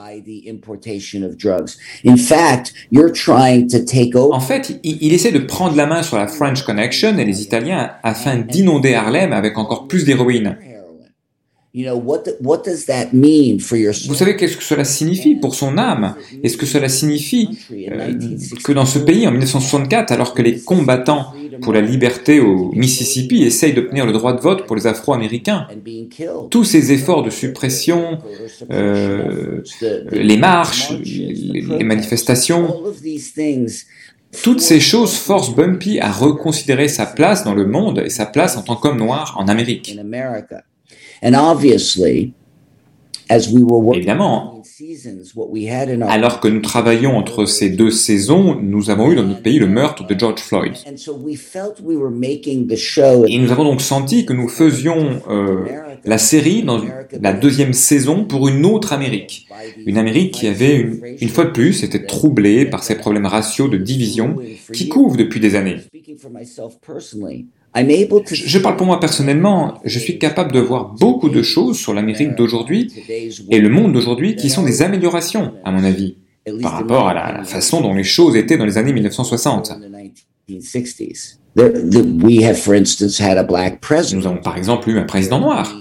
En 4.32 4.40
fait, 4.40 4.80
il, 4.84 5.14
essaie 5.14 5.32
de 5.32 5.40
prendre 5.40 5.76
la 5.76 5.88
main 5.88 6.04
sur 6.04 6.18
la 6.18 6.28
French 6.28 6.62
Connection 6.62 7.18
et 7.18 7.26
les 7.26 7.42
Italiens 7.42 7.94
afin 8.04 8.38
d'inonder 8.38 8.94
Harlem 8.94 9.34
avec 9.34 9.58
encore 9.58 9.88
plus 9.88 10.06
d'héroïne. 10.06 10.56
Vous 14.08 14.16
savez 14.16 14.38
qu'est-ce 14.38 14.56
que 14.56 14.64
cela 14.64 14.86
signifie 14.86 15.36
pour 15.36 15.56
son 15.56 15.78
âme? 15.78 16.16
Est-ce 16.42 16.56
que 16.56 16.66
cela 16.66 16.88
signifie 16.88 17.50
euh, 17.72 18.14
que 18.64 18.72
dans 18.72 18.86
ce 18.86 19.00
pays, 19.00 19.28
en 19.28 19.32
1964, 19.32 20.14
alors 20.14 20.34
que 20.34 20.42
les 20.42 20.60
combattants 20.62 21.34
pour 21.62 21.74
la 21.74 21.82
liberté 21.82 22.40
au 22.40 22.72
Mississippi 22.74 23.44
essayent 23.44 23.74
d'obtenir 23.74 24.06
le 24.06 24.12
droit 24.14 24.34
de 24.34 24.42
vote 24.42 24.66
pour 24.66 24.76
les 24.76 24.88
Afro-Américains, 24.88 25.68
tous 26.50 26.64
ces 26.64 26.92
efforts 26.92 27.24
de 27.24 27.30
suppression, 27.30 28.20
euh, 28.72 29.62
les 30.12 30.38
marches, 30.38 30.92
les 30.92 31.84
manifestations, 31.84 32.82
toutes 34.44 34.62
ces 34.62 34.80
choses 34.80 35.16
forcent 35.16 35.56
Bumpy 35.56 36.00
à 36.00 36.12
reconsidérer 36.12 36.88
sa 36.88 37.06
place 37.06 37.44
dans 37.44 37.54
le 37.54 37.66
monde 37.66 38.04
et 38.06 38.10
sa 38.10 38.26
place 38.26 38.58
en 38.58 38.62
tant 38.62 38.76
qu'homme 38.76 38.98
noir 38.98 39.36
en 39.38 39.48
Amérique. 39.48 39.98
Évidemment, 43.96 44.55
alors 46.08 46.40
que 46.42 46.50
nous 46.50 46.60
travaillions 46.60 47.16
entre 47.16 47.46
ces 47.46 47.70
deux 47.70 47.92
saisons, 47.92 48.60
nous 48.62 48.90
avons 48.90 49.12
eu 49.12 49.16
dans 49.16 49.24
notre 49.24 49.42
pays 49.42 49.58
le 49.58 49.68
meurtre 49.68 50.06
de 50.06 50.20
George 50.20 50.42
Floyd. 50.42 50.74
Et 53.28 53.38
nous 53.38 53.52
avons 53.52 53.64
donc 53.64 53.82
senti 53.82 54.26
que 54.26 54.34
nous 54.34 54.50
faisions 54.50 55.22
euh, 55.30 55.66
la 56.04 56.18
série 56.18 56.64
dans 56.64 56.82
la 57.22 57.32
deuxième 57.32 57.72
saison 57.72 58.26
pour 58.26 58.50
une 58.50 58.66
autre 58.66 58.92
Amérique. 58.92 59.48
Une 59.86 59.98
Amérique 59.98 60.34
qui 60.34 60.48
avait, 60.48 60.76
une, 60.76 61.00
une 61.22 61.30
fois 61.30 61.46
de 61.46 61.52
plus, 61.52 61.84
été 61.84 62.06
troublée 62.06 62.66
par 62.66 62.84
ces 62.84 62.96
problèmes 62.96 63.28
raciaux 63.28 63.70
de 63.70 63.78
division 63.78 64.36
qui 64.74 64.90
couvrent 64.90 65.16
depuis 65.18 65.40
des 65.40 65.56
années. 65.56 65.78
Je 67.76 68.58
parle 68.60 68.78
pour 68.78 68.86
moi 68.86 69.00
personnellement, 69.00 69.80
je 69.84 70.00
suis 70.00 70.18
capable 70.18 70.54
de 70.54 70.60
voir 70.60 70.96
beaucoup 71.00 71.30
de 71.30 71.42
choses 71.42 71.78
sur 71.78 71.94
l'Amérique 71.94 72.36
d'aujourd'hui 72.36 72.92
et 73.50 73.60
le 73.60 73.70
monde 73.70 73.94
d'aujourd'hui 73.94 74.36
qui 74.36 74.50
sont 74.50 74.64
des 74.64 74.82
améliorations, 74.82 75.54
à 75.66 75.72
mon 75.72 75.84
avis, 75.84 76.16
par 76.62 76.74
rapport 76.74 77.10
à 77.10 77.14
la 77.14 77.44
façon 77.44 77.82
dont 77.82 77.94
les 77.94 78.04
choses 78.04 78.38
étaient 78.38 78.58
dans 78.58 78.66
les 78.66 78.78
années 78.78 78.94
1960. 78.94 79.74
Nous 81.58 81.68
avons 84.28 84.42
par 84.42 84.58
exemple 84.58 84.90
eu 84.90 84.98
un 84.98 85.04
président 85.04 85.40
noir. 85.40 85.76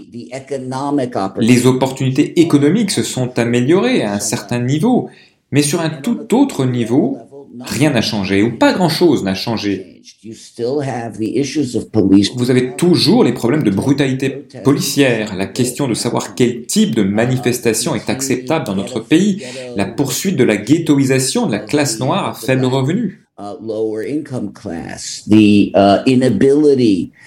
Les 1.38 1.66
opportunités 1.66 2.40
économiques 2.40 2.90
se 2.90 3.02
sont 3.02 3.38
améliorées 3.38 4.02
à 4.02 4.14
un 4.14 4.20
certain 4.20 4.60
niveau, 4.60 5.10
mais 5.50 5.62
sur 5.62 5.80
un 5.80 5.90
tout 5.90 6.34
autre 6.34 6.64
niveau, 6.64 7.18
rien 7.60 7.90
n'a 7.90 8.00
changé, 8.00 8.42
ou 8.42 8.56
pas 8.58 8.72
grand-chose 8.72 9.22
n'a 9.24 9.34
changé. 9.34 10.02
Vous 12.36 12.50
avez 12.50 12.76
toujours 12.76 13.24
les 13.24 13.32
problèmes 13.32 13.62
de 13.62 13.70
brutalité 13.70 14.30
policière, 14.64 15.36
la 15.36 15.46
question 15.46 15.88
de 15.88 15.94
savoir 15.94 16.34
quel 16.34 16.66
type 16.66 16.94
de 16.94 17.02
manifestation 17.02 17.94
est 17.94 18.10
acceptable 18.10 18.66
dans 18.66 18.74
notre 18.74 19.00
pays, 19.00 19.42
la 19.76 19.86
poursuite 19.86 20.36
de 20.36 20.44
la 20.44 20.56
ghettoisation 20.56 21.46
de 21.46 21.52
la 21.52 21.60
classe 21.60 22.00
noire 22.00 22.28
à 22.28 22.34
faible 22.34 22.64
revenu. 22.64 23.20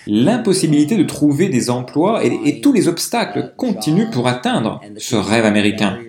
L'impossibilité 0.08 0.96
de 0.96 1.04
trouver 1.04 1.50
des 1.50 1.70
emplois 1.70 2.24
et, 2.24 2.62
tous 2.62 2.72
les 2.72 2.88
obstacles 2.88 3.54
continuent 3.58 4.10
pour 4.10 4.28
atteindre 4.28 4.80
ce 4.98 5.18
rêve 5.18 5.46
américain. 5.46 6.00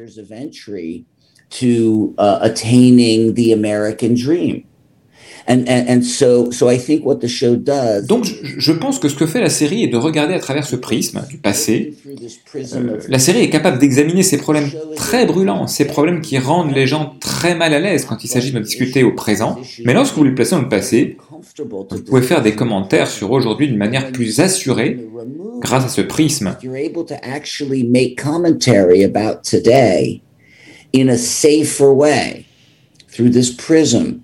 Donc, 8.02 8.26
je 8.42 8.70
pense 8.70 8.98
que 8.98 9.08
ce 9.08 9.14
que 9.14 9.26
fait 9.26 9.40
la 9.40 9.48
série 9.48 9.82
est 9.82 9.88
de 9.88 9.96
regarder 9.96 10.34
à 10.34 10.38
travers 10.38 10.66
ce 10.66 10.76
prisme 10.76 11.24
du 11.28 11.38
passé. 11.38 11.94
Euh, 12.54 12.98
la 13.08 13.18
série 13.18 13.40
est 13.40 13.48
capable 13.48 13.78
d'examiner 13.78 14.22
ces 14.22 14.36
problèmes 14.36 14.70
très 14.94 15.24
brûlants, 15.24 15.66
ces 15.66 15.86
problèmes 15.86 16.20
qui 16.20 16.38
rendent 16.38 16.74
les 16.74 16.86
gens 16.86 17.14
très 17.18 17.54
mal 17.54 17.72
à 17.72 17.80
l'aise 17.80 18.04
quand 18.04 18.22
il 18.24 18.28
s'agit 18.28 18.52
de 18.52 18.58
discuter 18.58 19.04
au 19.04 19.14
présent. 19.14 19.58
Mais 19.86 19.94
lorsque 19.94 20.16
vous 20.16 20.24
les 20.24 20.34
placez 20.34 20.50
dans 20.50 20.62
le 20.62 20.68
passé, 20.68 21.16
vous 21.64 22.02
pouvez 22.02 22.22
faire 22.22 22.42
des 22.42 22.54
commentaires 22.54 23.08
sur 23.08 23.30
aujourd'hui 23.30 23.68
d'une 23.68 23.78
manière 23.78 24.12
plus 24.12 24.40
assurée 24.40 24.98
grâce 25.60 25.86
à 25.86 25.88
ce 25.88 26.02
prisme. 26.02 26.56
In 30.94 31.08
a 31.08 31.16
safer 31.16 31.92
way 31.92 32.46
through 33.10 33.30
this 33.30 33.50
prism. 33.50 34.20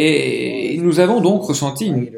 Et 0.00 0.78
nous 0.80 1.00
avons 1.00 1.20
donc 1.20 1.42
ressenti 1.42 1.86
une, 1.86 2.10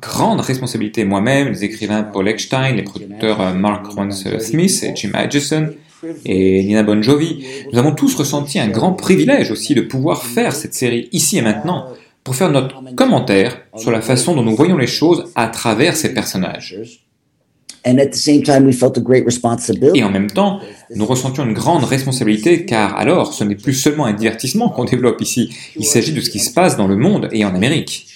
grande 0.00 0.40
responsabilité, 0.40 1.04
moi-même, 1.04 1.48
les 1.48 1.64
écrivains 1.64 2.02
Paul 2.02 2.28
Eckstein, 2.28 2.74
les 2.74 2.82
producteurs 2.82 3.40
euh, 3.40 3.52
Mark 3.54 3.86
Ronce 3.86 4.24
Smith 4.38 4.82
et 4.82 4.96
Jim 4.96 5.12
Adjison, 5.14 5.68
et 6.24 6.64
Nina 6.64 6.82
Bon 6.82 7.00
Jovi. 7.02 7.44
Nous 7.72 7.78
avons 7.78 7.92
tous 7.94 8.14
ressenti 8.16 8.58
un 8.58 8.68
grand 8.68 8.92
privilège 8.92 9.50
aussi 9.52 9.74
de 9.74 9.82
pouvoir 9.82 10.24
faire 10.24 10.52
cette 10.52 10.74
série 10.74 11.08
ici 11.12 11.38
et 11.38 11.42
maintenant 11.42 11.86
pour 12.24 12.34
faire 12.34 12.50
notre 12.50 12.76
commentaire 12.94 13.60
sur 13.76 13.90
la 13.90 14.00
façon 14.00 14.34
dont 14.34 14.42
nous 14.42 14.56
voyons 14.56 14.76
les 14.76 14.86
choses 14.86 15.30
à 15.34 15.48
travers 15.48 15.96
ces 15.96 16.12
personnages. 16.12 17.02
Et 17.84 17.90
en 20.04 20.10
même 20.10 20.30
temps, 20.30 20.60
nous 20.94 21.06
ressentions 21.06 21.44
une 21.44 21.52
grande 21.52 21.84
responsabilité 21.84 22.64
car 22.64 22.96
alors 22.96 23.32
ce 23.32 23.44
n'est 23.44 23.56
plus 23.56 23.74
seulement 23.74 24.06
un 24.06 24.12
divertissement 24.12 24.68
qu'on 24.68 24.84
développe 24.84 25.20
ici, 25.20 25.50
il 25.76 25.84
s'agit 25.84 26.12
de 26.12 26.20
ce 26.20 26.30
qui 26.30 26.38
se 26.38 26.52
passe 26.52 26.76
dans 26.76 26.86
le 26.86 26.96
monde 26.96 27.28
et 27.32 27.44
en 27.44 27.54
Amérique. 27.54 28.06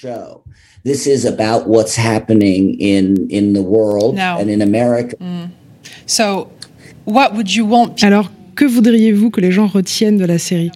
Alors, 8.03 8.31
que 8.55 8.65
voudriez-vous 8.65 9.31
que 9.31 9.41
les 9.41 9.53
gens 9.53 9.67
retiennent 9.67 10.19
de 10.19 10.25
la 10.25 10.39
série? 10.39 10.71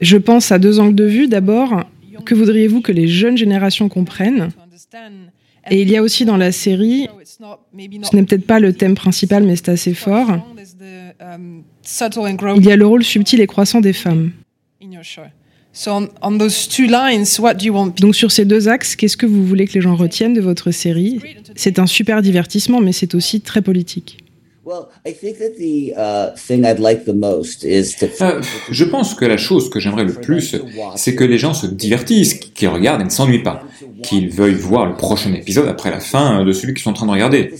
Je 0.00 0.16
pense 0.16 0.52
à 0.52 0.58
deux 0.58 0.80
angles 0.80 0.94
de 0.94 1.04
vue. 1.04 1.28
D'abord, 1.28 1.84
que 2.24 2.34
voudriez-vous 2.34 2.80
que 2.80 2.92
les 2.92 3.08
jeunes 3.08 3.38
générations 3.38 3.88
comprennent? 3.88 4.50
Et 5.70 5.82
il 5.82 5.90
y 5.90 5.96
a 5.96 6.02
aussi 6.02 6.24
dans 6.24 6.36
la 6.36 6.52
série, 6.52 7.08
ce 7.38 8.16
n'est 8.16 8.22
peut-être 8.24 8.46
pas 8.46 8.60
le 8.60 8.72
thème 8.72 8.94
principal, 8.94 9.44
mais 9.44 9.56
c'est 9.56 9.68
assez 9.68 9.94
fort, 9.94 10.28
il 11.20 12.64
y 12.64 12.72
a 12.72 12.76
le 12.76 12.86
rôle 12.86 13.04
subtil 13.04 13.40
et 13.40 13.46
croissant 13.46 13.80
des 13.80 13.92
femmes. 13.92 14.32
Donc 17.96 18.14
sur 18.14 18.32
ces 18.32 18.44
deux 18.44 18.68
axes, 18.68 18.96
qu'est-ce 18.96 19.16
que 19.16 19.26
vous 19.26 19.46
voulez 19.46 19.66
que 19.66 19.74
les 19.74 19.80
gens 19.80 19.96
retiennent 19.96 20.34
de 20.34 20.40
votre 20.40 20.70
série? 20.70 21.20
C'est 21.54 21.78
un 21.78 21.86
super 21.86 22.22
divertissement, 22.22 22.80
mais 22.80 22.92
c'est 22.92 23.14
aussi 23.14 23.40
très 23.40 23.62
politique. 23.62 24.21
Je 28.70 28.84
pense 28.84 29.14
que 29.14 29.24
la 29.24 29.36
chose 29.36 29.70
que 29.70 29.80
j'aimerais 29.80 30.04
le 30.04 30.12
plus, 30.12 30.56
c'est 30.94 31.16
que 31.16 31.24
les 31.24 31.38
gens 31.38 31.52
se 31.52 31.66
divertissent, 31.66 32.34
qu'ils 32.34 32.68
regardent 32.68 33.00
et 33.00 33.04
ne 33.04 33.10
s'ennuient 33.10 33.42
pas, 33.42 33.64
qu'ils 34.02 34.30
veuillent 34.30 34.54
voir 34.54 34.86
le 34.86 34.94
prochain 34.94 35.32
épisode 35.32 35.66
après 35.66 35.90
la 35.90 35.98
fin 35.98 36.44
de 36.44 36.52
celui 36.52 36.74
qu'ils 36.74 36.82
sont 36.82 36.90
en 36.90 36.94
train 36.94 37.06
de 37.06 37.12
regarder. 37.12 37.52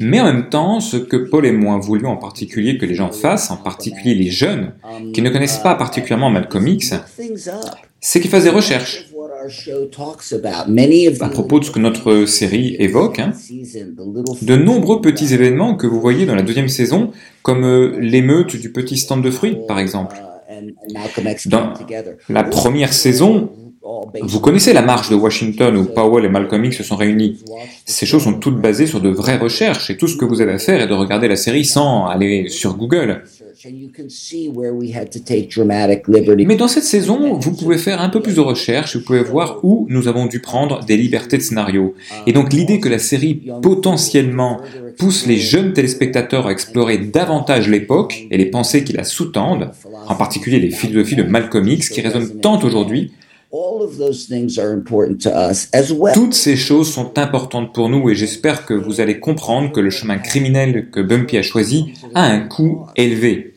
Mais 0.00 0.20
en 0.20 0.24
même 0.24 0.48
temps, 0.48 0.80
ce 0.80 0.96
que 0.96 1.16
Paul 1.16 1.46
et 1.46 1.52
moi 1.52 1.78
voulions 1.78 2.10
en 2.10 2.16
particulier 2.16 2.78
que 2.78 2.86
les 2.86 2.94
gens 2.94 3.12
fassent, 3.12 3.50
en 3.52 3.58
particulier 3.58 4.14
les 4.14 4.30
jeunes, 4.30 4.72
qui 5.12 5.22
ne 5.22 5.30
connaissent 5.30 5.58
pas 5.58 5.76
particulièrement 5.76 6.30
Malcolm 6.30 6.66
X, 6.66 6.94
c'est 8.00 8.20
qu'ils 8.20 8.30
fassent 8.30 8.44
des 8.44 8.50
recherches 8.50 9.07
à 11.20 11.28
propos 11.28 11.60
de 11.60 11.64
ce 11.64 11.70
que 11.70 11.78
notre 11.78 12.24
série 12.26 12.76
évoque, 12.78 13.18
hein. 13.18 13.32
de 14.42 14.56
nombreux 14.56 15.00
petits 15.00 15.32
événements 15.32 15.74
que 15.74 15.86
vous 15.86 16.00
voyez 16.00 16.26
dans 16.26 16.34
la 16.34 16.42
deuxième 16.42 16.68
saison, 16.68 17.12
comme 17.42 17.64
euh, 17.64 17.98
l'émeute 18.00 18.56
du 18.56 18.72
petit 18.72 18.96
stand 18.96 19.22
de 19.22 19.30
fruits, 19.30 19.58
par 19.66 19.78
exemple. 19.78 20.16
Uh, 20.50 20.72
dans 21.46 21.72
la 22.28 22.44
première 22.44 22.92
saison, 22.92 23.50
Vous 24.22 24.40
connaissez 24.40 24.72
la 24.72 24.82
marche 24.82 25.08
de 25.08 25.14
Washington 25.14 25.74
où 25.76 25.84
Powell 25.84 26.24
et 26.24 26.28
Malcolm 26.28 26.64
X 26.64 26.78
se 26.78 26.82
sont 26.82 26.96
réunis. 26.96 27.42
Ces 27.86 28.06
choses 28.06 28.24
sont 28.24 28.34
toutes 28.34 28.60
basées 28.60 28.86
sur 28.86 29.00
de 29.00 29.08
vraies 29.08 29.38
recherches 29.38 29.88
et 29.90 29.96
tout 29.96 30.08
ce 30.08 30.16
que 30.16 30.24
vous 30.24 30.40
avez 30.40 30.52
à 30.52 30.58
faire 30.58 30.80
est 30.80 30.86
de 30.86 30.94
regarder 30.94 31.28
la 31.28 31.36
série 31.36 31.64
sans 31.64 32.06
aller 32.06 32.48
sur 32.48 32.76
Google. 32.76 33.22
Mais 36.46 36.56
dans 36.56 36.68
cette 36.68 36.84
saison, 36.84 37.34
vous 37.34 37.52
pouvez 37.52 37.78
faire 37.78 38.00
un 38.00 38.08
peu 38.08 38.20
plus 38.20 38.36
de 38.36 38.40
recherche, 38.40 38.96
vous 38.96 39.02
pouvez 39.02 39.22
voir 39.22 39.58
où 39.64 39.86
nous 39.88 40.06
avons 40.06 40.26
dû 40.26 40.40
prendre 40.40 40.84
des 40.84 40.96
libertés 40.96 41.38
de 41.38 41.42
scénario. 41.42 41.94
Et 42.26 42.32
donc 42.32 42.52
l'idée 42.52 42.78
que 42.78 42.88
la 42.88 42.98
série 43.00 43.42
potentiellement 43.62 44.60
pousse 44.96 45.26
les 45.26 45.38
jeunes 45.38 45.72
téléspectateurs 45.72 46.46
à 46.46 46.52
explorer 46.52 46.98
davantage 46.98 47.68
l'époque 47.68 48.26
et 48.30 48.36
les 48.36 48.46
pensées 48.46 48.84
qui 48.84 48.92
la 48.92 49.04
sous-tendent, 49.04 49.72
en 50.06 50.14
particulier 50.14 50.60
les 50.60 50.70
philosophies 50.70 51.16
de 51.16 51.24
Malcolm 51.24 51.66
X 51.66 51.88
qui 51.88 52.00
résonnent 52.00 52.40
tant 52.40 52.62
aujourd'hui, 52.62 53.12
toutes 56.12 56.34
ces 56.34 56.56
choses 56.56 56.92
sont 56.92 57.18
importantes 57.18 57.72
pour 57.72 57.88
nous 57.88 58.10
et 58.10 58.14
j'espère 58.14 58.66
que 58.66 58.74
vous 58.74 59.00
allez 59.00 59.20
comprendre 59.20 59.72
que 59.72 59.80
le 59.80 59.88
chemin 59.88 60.18
criminel 60.18 60.90
que 60.90 61.00
Bumpy 61.00 61.38
a 61.38 61.42
choisi 61.42 61.94
a 62.14 62.24
un 62.26 62.40
coût 62.40 62.84
élevé. 62.94 63.54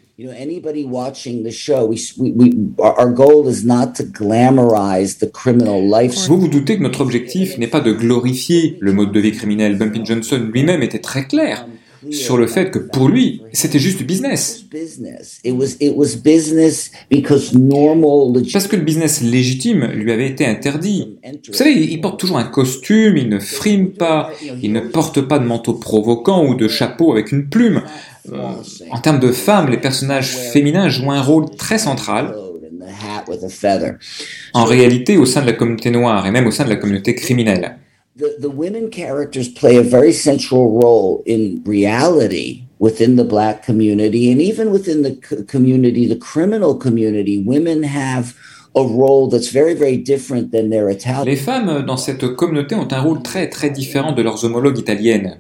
Vous 6.30 6.40
vous 6.40 6.48
doutez 6.48 6.78
que 6.78 6.84
notre 6.84 7.02
objectif 7.02 7.58
n'est 7.58 7.68
pas 7.68 7.82
de 7.82 7.92
glorifier 7.92 8.78
le 8.80 8.94
mode 8.94 9.12
de 9.12 9.20
vie 9.20 9.34
criminel. 9.34 9.78
Bumpy 9.78 10.06
Johnson 10.06 10.50
lui-même 10.54 10.84
était 10.84 11.00
très 11.00 11.26
clair 11.26 11.66
sur 12.10 12.38
le 12.38 12.48
fait 12.48 12.72
que 12.72 12.80
pour 12.80 13.08
lui, 13.08 13.42
c'était 13.54 13.80
juste 13.80 14.00
du 14.00 14.04
business. 14.04 14.66
Parce 18.54 18.68
que 18.68 18.76
le 18.76 18.84
business 18.84 19.22
légitime 19.22 19.86
lui 19.86 20.12
avait 20.12 20.28
été 20.28 20.46
interdit. 20.46 21.18
Vous 21.48 21.54
savez, 21.54 21.72
il 21.72 22.02
porte 22.02 22.20
toujours 22.20 22.38
un 22.38 22.44
costume, 22.44 23.18
il 23.18 23.30
ne 23.30 23.40
frime 23.40 23.92
pas, 23.92 24.32
il 24.62 24.72
ne 24.72 24.80
porte 24.80 25.22
pas 25.22 25.40
de 25.40 25.46
manteau 25.46 25.74
provoquant 25.74 26.46
ou 26.46 26.56
de 26.56 26.68
chapeau 26.68 27.12
avec 27.12 27.32
une 27.32 27.48
plume. 27.50 27.84
En 28.90 29.00
termes 29.00 29.20
de 29.20 29.32
femmes, 29.32 29.70
les 29.70 29.78
personnages 29.78 30.36
féminins 30.36 30.90
jouent 30.90 31.12
un 31.12 31.22
rôle 31.22 31.50
très 31.56 31.78
central. 31.78 32.36
En 34.54 34.66
réalité, 34.66 35.18
au 35.18 35.26
sein 35.26 35.42
de 35.42 35.48
la 35.48 35.54
communauté 35.54 35.92
noire 35.92 36.26
et 36.26 36.32
même 36.32 36.48
au 36.48 36.52
sein 36.52 36.64
de 36.64 36.70
la 36.70 36.76
communauté 36.76 37.16
criminelle. 37.16 37.78
The, 38.16 38.36
the 38.40 38.50
women 38.50 38.90
characters 38.90 39.48
play 39.48 39.78
a 39.78 39.84
very 39.84 40.12
central 40.12 40.80
role 40.80 41.24
in 41.26 41.64
reality 41.66 42.64
within 42.80 43.16
the 43.16 43.24
black 43.24 43.64
community 43.64 44.32
and 44.32 44.42
even 44.42 44.72
within 44.72 45.04
the 45.04 45.46
community, 45.48 46.08
the 46.08 46.16
criminal 46.16 46.76
community. 46.76 47.42
Women 47.42 47.84
have 47.84 48.36
a 48.76 48.82
role 48.82 49.30
that's 49.30 49.50
very, 49.50 49.74
very 49.74 49.98
different 49.98 50.52
than 50.52 50.70
their 50.70 50.90
Italian. 50.90 51.26
Les 51.26 51.36
femmes 51.36 51.86
dans 51.86 51.98
cette 51.98 52.36
communauté 52.36 52.76
ont 52.76 52.92
un 52.92 53.02
rôle 53.02 53.22
très, 53.22 53.50
très 53.50 53.70
différent 53.70 54.14
de 54.14 54.22
leurs 54.22 54.44
homologues 54.44 54.80
italiennes. 54.80 55.38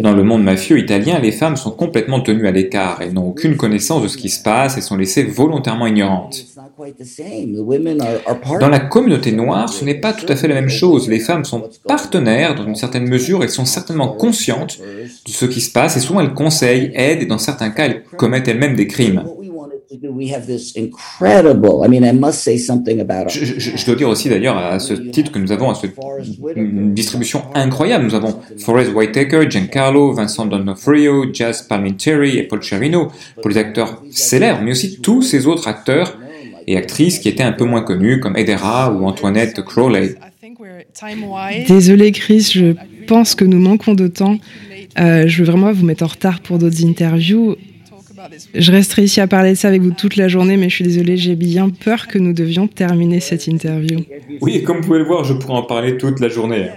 Dans 0.00 0.12
le 0.12 0.22
monde 0.22 0.42
mafieux 0.42 0.78
italien, 0.78 1.18
les 1.18 1.32
femmes 1.32 1.56
sont 1.56 1.70
complètement 1.70 2.20
tenues 2.20 2.46
à 2.46 2.50
l'écart. 2.50 3.00
Elles 3.02 3.12
n'ont 3.12 3.28
aucune 3.28 3.56
connaissance 3.56 4.02
de 4.02 4.08
ce 4.08 4.16
qui 4.16 4.28
se 4.28 4.42
passe 4.42 4.76
et 4.76 4.80
sont 4.80 4.96
laissées 4.96 5.24
volontairement 5.24 5.86
ignorantes. 5.86 6.44
Dans 8.60 8.68
la 8.68 8.80
communauté 8.80 9.32
noire, 9.32 9.68
ce 9.68 9.84
n'est 9.84 10.00
pas 10.00 10.12
tout 10.12 10.26
à 10.28 10.36
fait 10.36 10.48
la 10.48 10.54
même 10.54 10.68
chose. 10.68 11.08
Les 11.08 11.20
femmes 11.20 11.44
sont 11.44 11.68
partenaires 11.86 12.54
dans 12.54 12.64
une 12.64 12.74
certaine 12.74 13.08
mesure, 13.08 13.42
elles 13.42 13.50
sont 13.50 13.64
certainement 13.64 14.08
conscientes 14.08 14.78
de 14.80 15.30
ce 15.30 15.46
qui 15.46 15.60
se 15.60 15.72
passe 15.72 15.96
et 15.96 16.00
souvent 16.00 16.20
elles 16.20 16.34
conseillent, 16.34 16.92
aident 16.94 17.22
et 17.22 17.26
dans 17.26 17.38
certains 17.38 17.70
cas 17.70 17.86
elles 17.86 18.02
commettent 18.16 18.48
elles-mêmes 18.48 18.76
des 18.76 18.86
crimes. 18.86 19.24
Je, 23.28 23.86
dois 23.86 23.96
dire 23.96 24.08
aussi 24.08 24.28
d'ailleurs 24.28 24.56
à 24.56 24.78
ce 24.78 24.94
titre 24.94 25.32
que 25.32 25.40
nous 25.40 25.50
avons 25.50 25.72
une 26.54 26.94
distribution 26.94 27.42
incroyable. 27.54 28.04
Nous 28.04 28.14
avons 28.14 28.36
Forrest 28.58 28.92
Whitaker, 28.94 29.50
Giancarlo, 29.50 30.12
Vincent 30.12 30.46
D'Onofrio, 30.46 31.26
Jazz 31.32 31.62
Palminteri 31.62 32.38
et 32.38 32.44
Paul 32.44 32.62
Cherino 32.62 33.08
pour 33.40 33.50
les 33.50 33.58
acteurs 33.58 34.00
célèbres, 34.12 34.60
mais 34.62 34.70
aussi 34.70 35.00
tous 35.00 35.22
ces 35.22 35.48
autres 35.48 35.66
acteurs 35.66 36.16
et 36.68 36.76
actrices 36.76 37.18
qui 37.18 37.28
étaient 37.28 37.42
un 37.42 37.52
peu 37.52 37.64
moins 37.64 37.82
connues 37.82 38.20
comme 38.20 38.36
Edera 38.36 38.92
ou 38.92 39.04
Antoinette 39.06 39.60
Crowley. 39.62 40.14
Désolé 41.66 42.12
Chris, 42.12 42.50
je 42.54 42.74
pense 43.08 43.34
que 43.34 43.44
nous 43.44 43.58
manquons 43.58 43.94
de 43.94 44.06
temps. 44.06 44.38
Euh, 44.98 45.26
je 45.26 45.42
veux 45.42 45.50
vraiment 45.50 45.72
vous 45.72 45.84
mettre 45.84 46.04
en 46.04 46.08
retard 46.08 46.40
pour 46.40 46.58
d'autres 46.58 46.84
interviews. 46.84 47.56
Je 48.54 48.72
resterai 48.72 49.04
ici 49.04 49.20
à 49.20 49.26
parler 49.26 49.50
de 49.50 49.56
ça 49.56 49.68
avec 49.68 49.82
vous 49.82 49.92
toute 49.92 50.16
la 50.16 50.28
journée, 50.28 50.56
mais 50.56 50.68
je 50.68 50.76
suis 50.76 50.84
désolée, 50.84 51.16
j'ai 51.16 51.36
bien 51.36 51.70
peur 51.70 52.06
que 52.06 52.18
nous 52.18 52.32
devions 52.32 52.66
terminer 52.66 53.20
cette 53.20 53.46
interview. 53.46 54.00
Oui, 54.40 54.56
et 54.56 54.62
comme 54.62 54.78
vous 54.78 54.86
pouvez 54.86 54.98
le 54.98 55.04
voir, 55.04 55.24
je 55.24 55.34
pourrais 55.34 55.58
en 55.58 55.62
parler 55.62 55.96
toute 55.96 56.20
la 56.20 56.28
journée. 56.28 56.68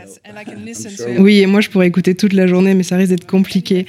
Oui, 1.20 1.40
et 1.40 1.46
moi 1.46 1.62
je 1.62 1.70
pourrais 1.70 1.88
écouter 1.88 2.16
toute 2.16 2.34
la 2.34 2.48
journée, 2.48 2.74
mais 2.74 2.84
ça 2.84 2.96
risque 2.96 3.10
d'être 3.10 3.28
compliqué. 3.28 3.86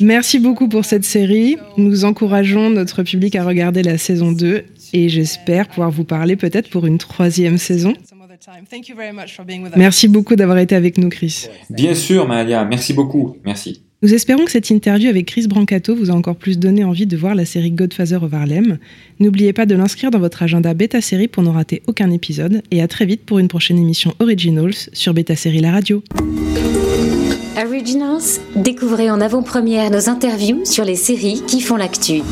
Merci 0.00 0.38
beaucoup 0.38 0.68
pour 0.68 0.84
cette 0.84 1.04
série. 1.04 1.56
Nous 1.76 2.04
encourageons 2.04 2.70
notre 2.70 3.02
public 3.02 3.36
à 3.36 3.44
regarder 3.44 3.82
la 3.82 3.98
saison 3.98 4.32
2 4.32 4.64
et 4.92 5.08
j'espère 5.08 5.68
pouvoir 5.68 5.90
vous 5.90 6.04
parler 6.04 6.36
peut-être 6.36 6.70
pour 6.70 6.86
une 6.86 6.98
troisième 6.98 7.58
saison. 7.58 7.94
Merci 9.76 10.08
beaucoup 10.08 10.36
d'avoir 10.36 10.58
été 10.58 10.74
avec 10.74 10.96
nous, 10.96 11.10
Chris. 11.10 11.48
Bien 11.68 11.94
sûr, 11.94 12.26
Malia, 12.26 12.64
merci 12.64 12.94
beaucoup. 12.94 13.36
Merci. 13.44 13.82
Nous 14.02 14.14
espérons 14.14 14.46
que 14.46 14.50
cette 14.50 14.70
interview 14.70 15.10
avec 15.10 15.26
Chris 15.26 15.46
Brancato 15.46 15.94
vous 15.94 16.10
a 16.10 16.14
encore 16.14 16.36
plus 16.36 16.58
donné 16.58 16.84
envie 16.84 17.06
de 17.06 17.18
voir 17.18 17.34
la 17.34 17.44
série 17.44 17.70
Godfather 17.70 18.22
of 18.22 18.32
Harlem. 18.32 18.78
N'oubliez 19.18 19.52
pas 19.52 19.66
de 19.66 19.74
l'inscrire 19.74 20.10
dans 20.10 20.18
votre 20.18 20.42
agenda 20.42 20.72
Beta 20.72 21.02
Série 21.02 21.28
pour 21.28 21.42
ne 21.42 21.50
rater 21.50 21.82
aucun 21.86 22.10
épisode 22.10 22.62
et 22.70 22.80
à 22.80 22.88
très 22.88 23.04
vite 23.04 23.26
pour 23.26 23.38
une 23.38 23.48
prochaine 23.48 23.78
émission 23.78 24.14
Originals 24.18 24.72
sur 24.94 25.12
Beta 25.12 25.36
Série 25.36 25.60
La 25.60 25.72
Radio. 25.72 26.02
Originals, 27.62 28.40
découvrez 28.56 29.10
en 29.10 29.20
avant-première 29.20 29.90
nos 29.90 30.08
interviews 30.08 30.64
sur 30.64 30.86
les 30.86 30.96
séries 30.96 31.42
qui 31.46 31.60
font 31.60 31.76
l'actu. 31.76 32.22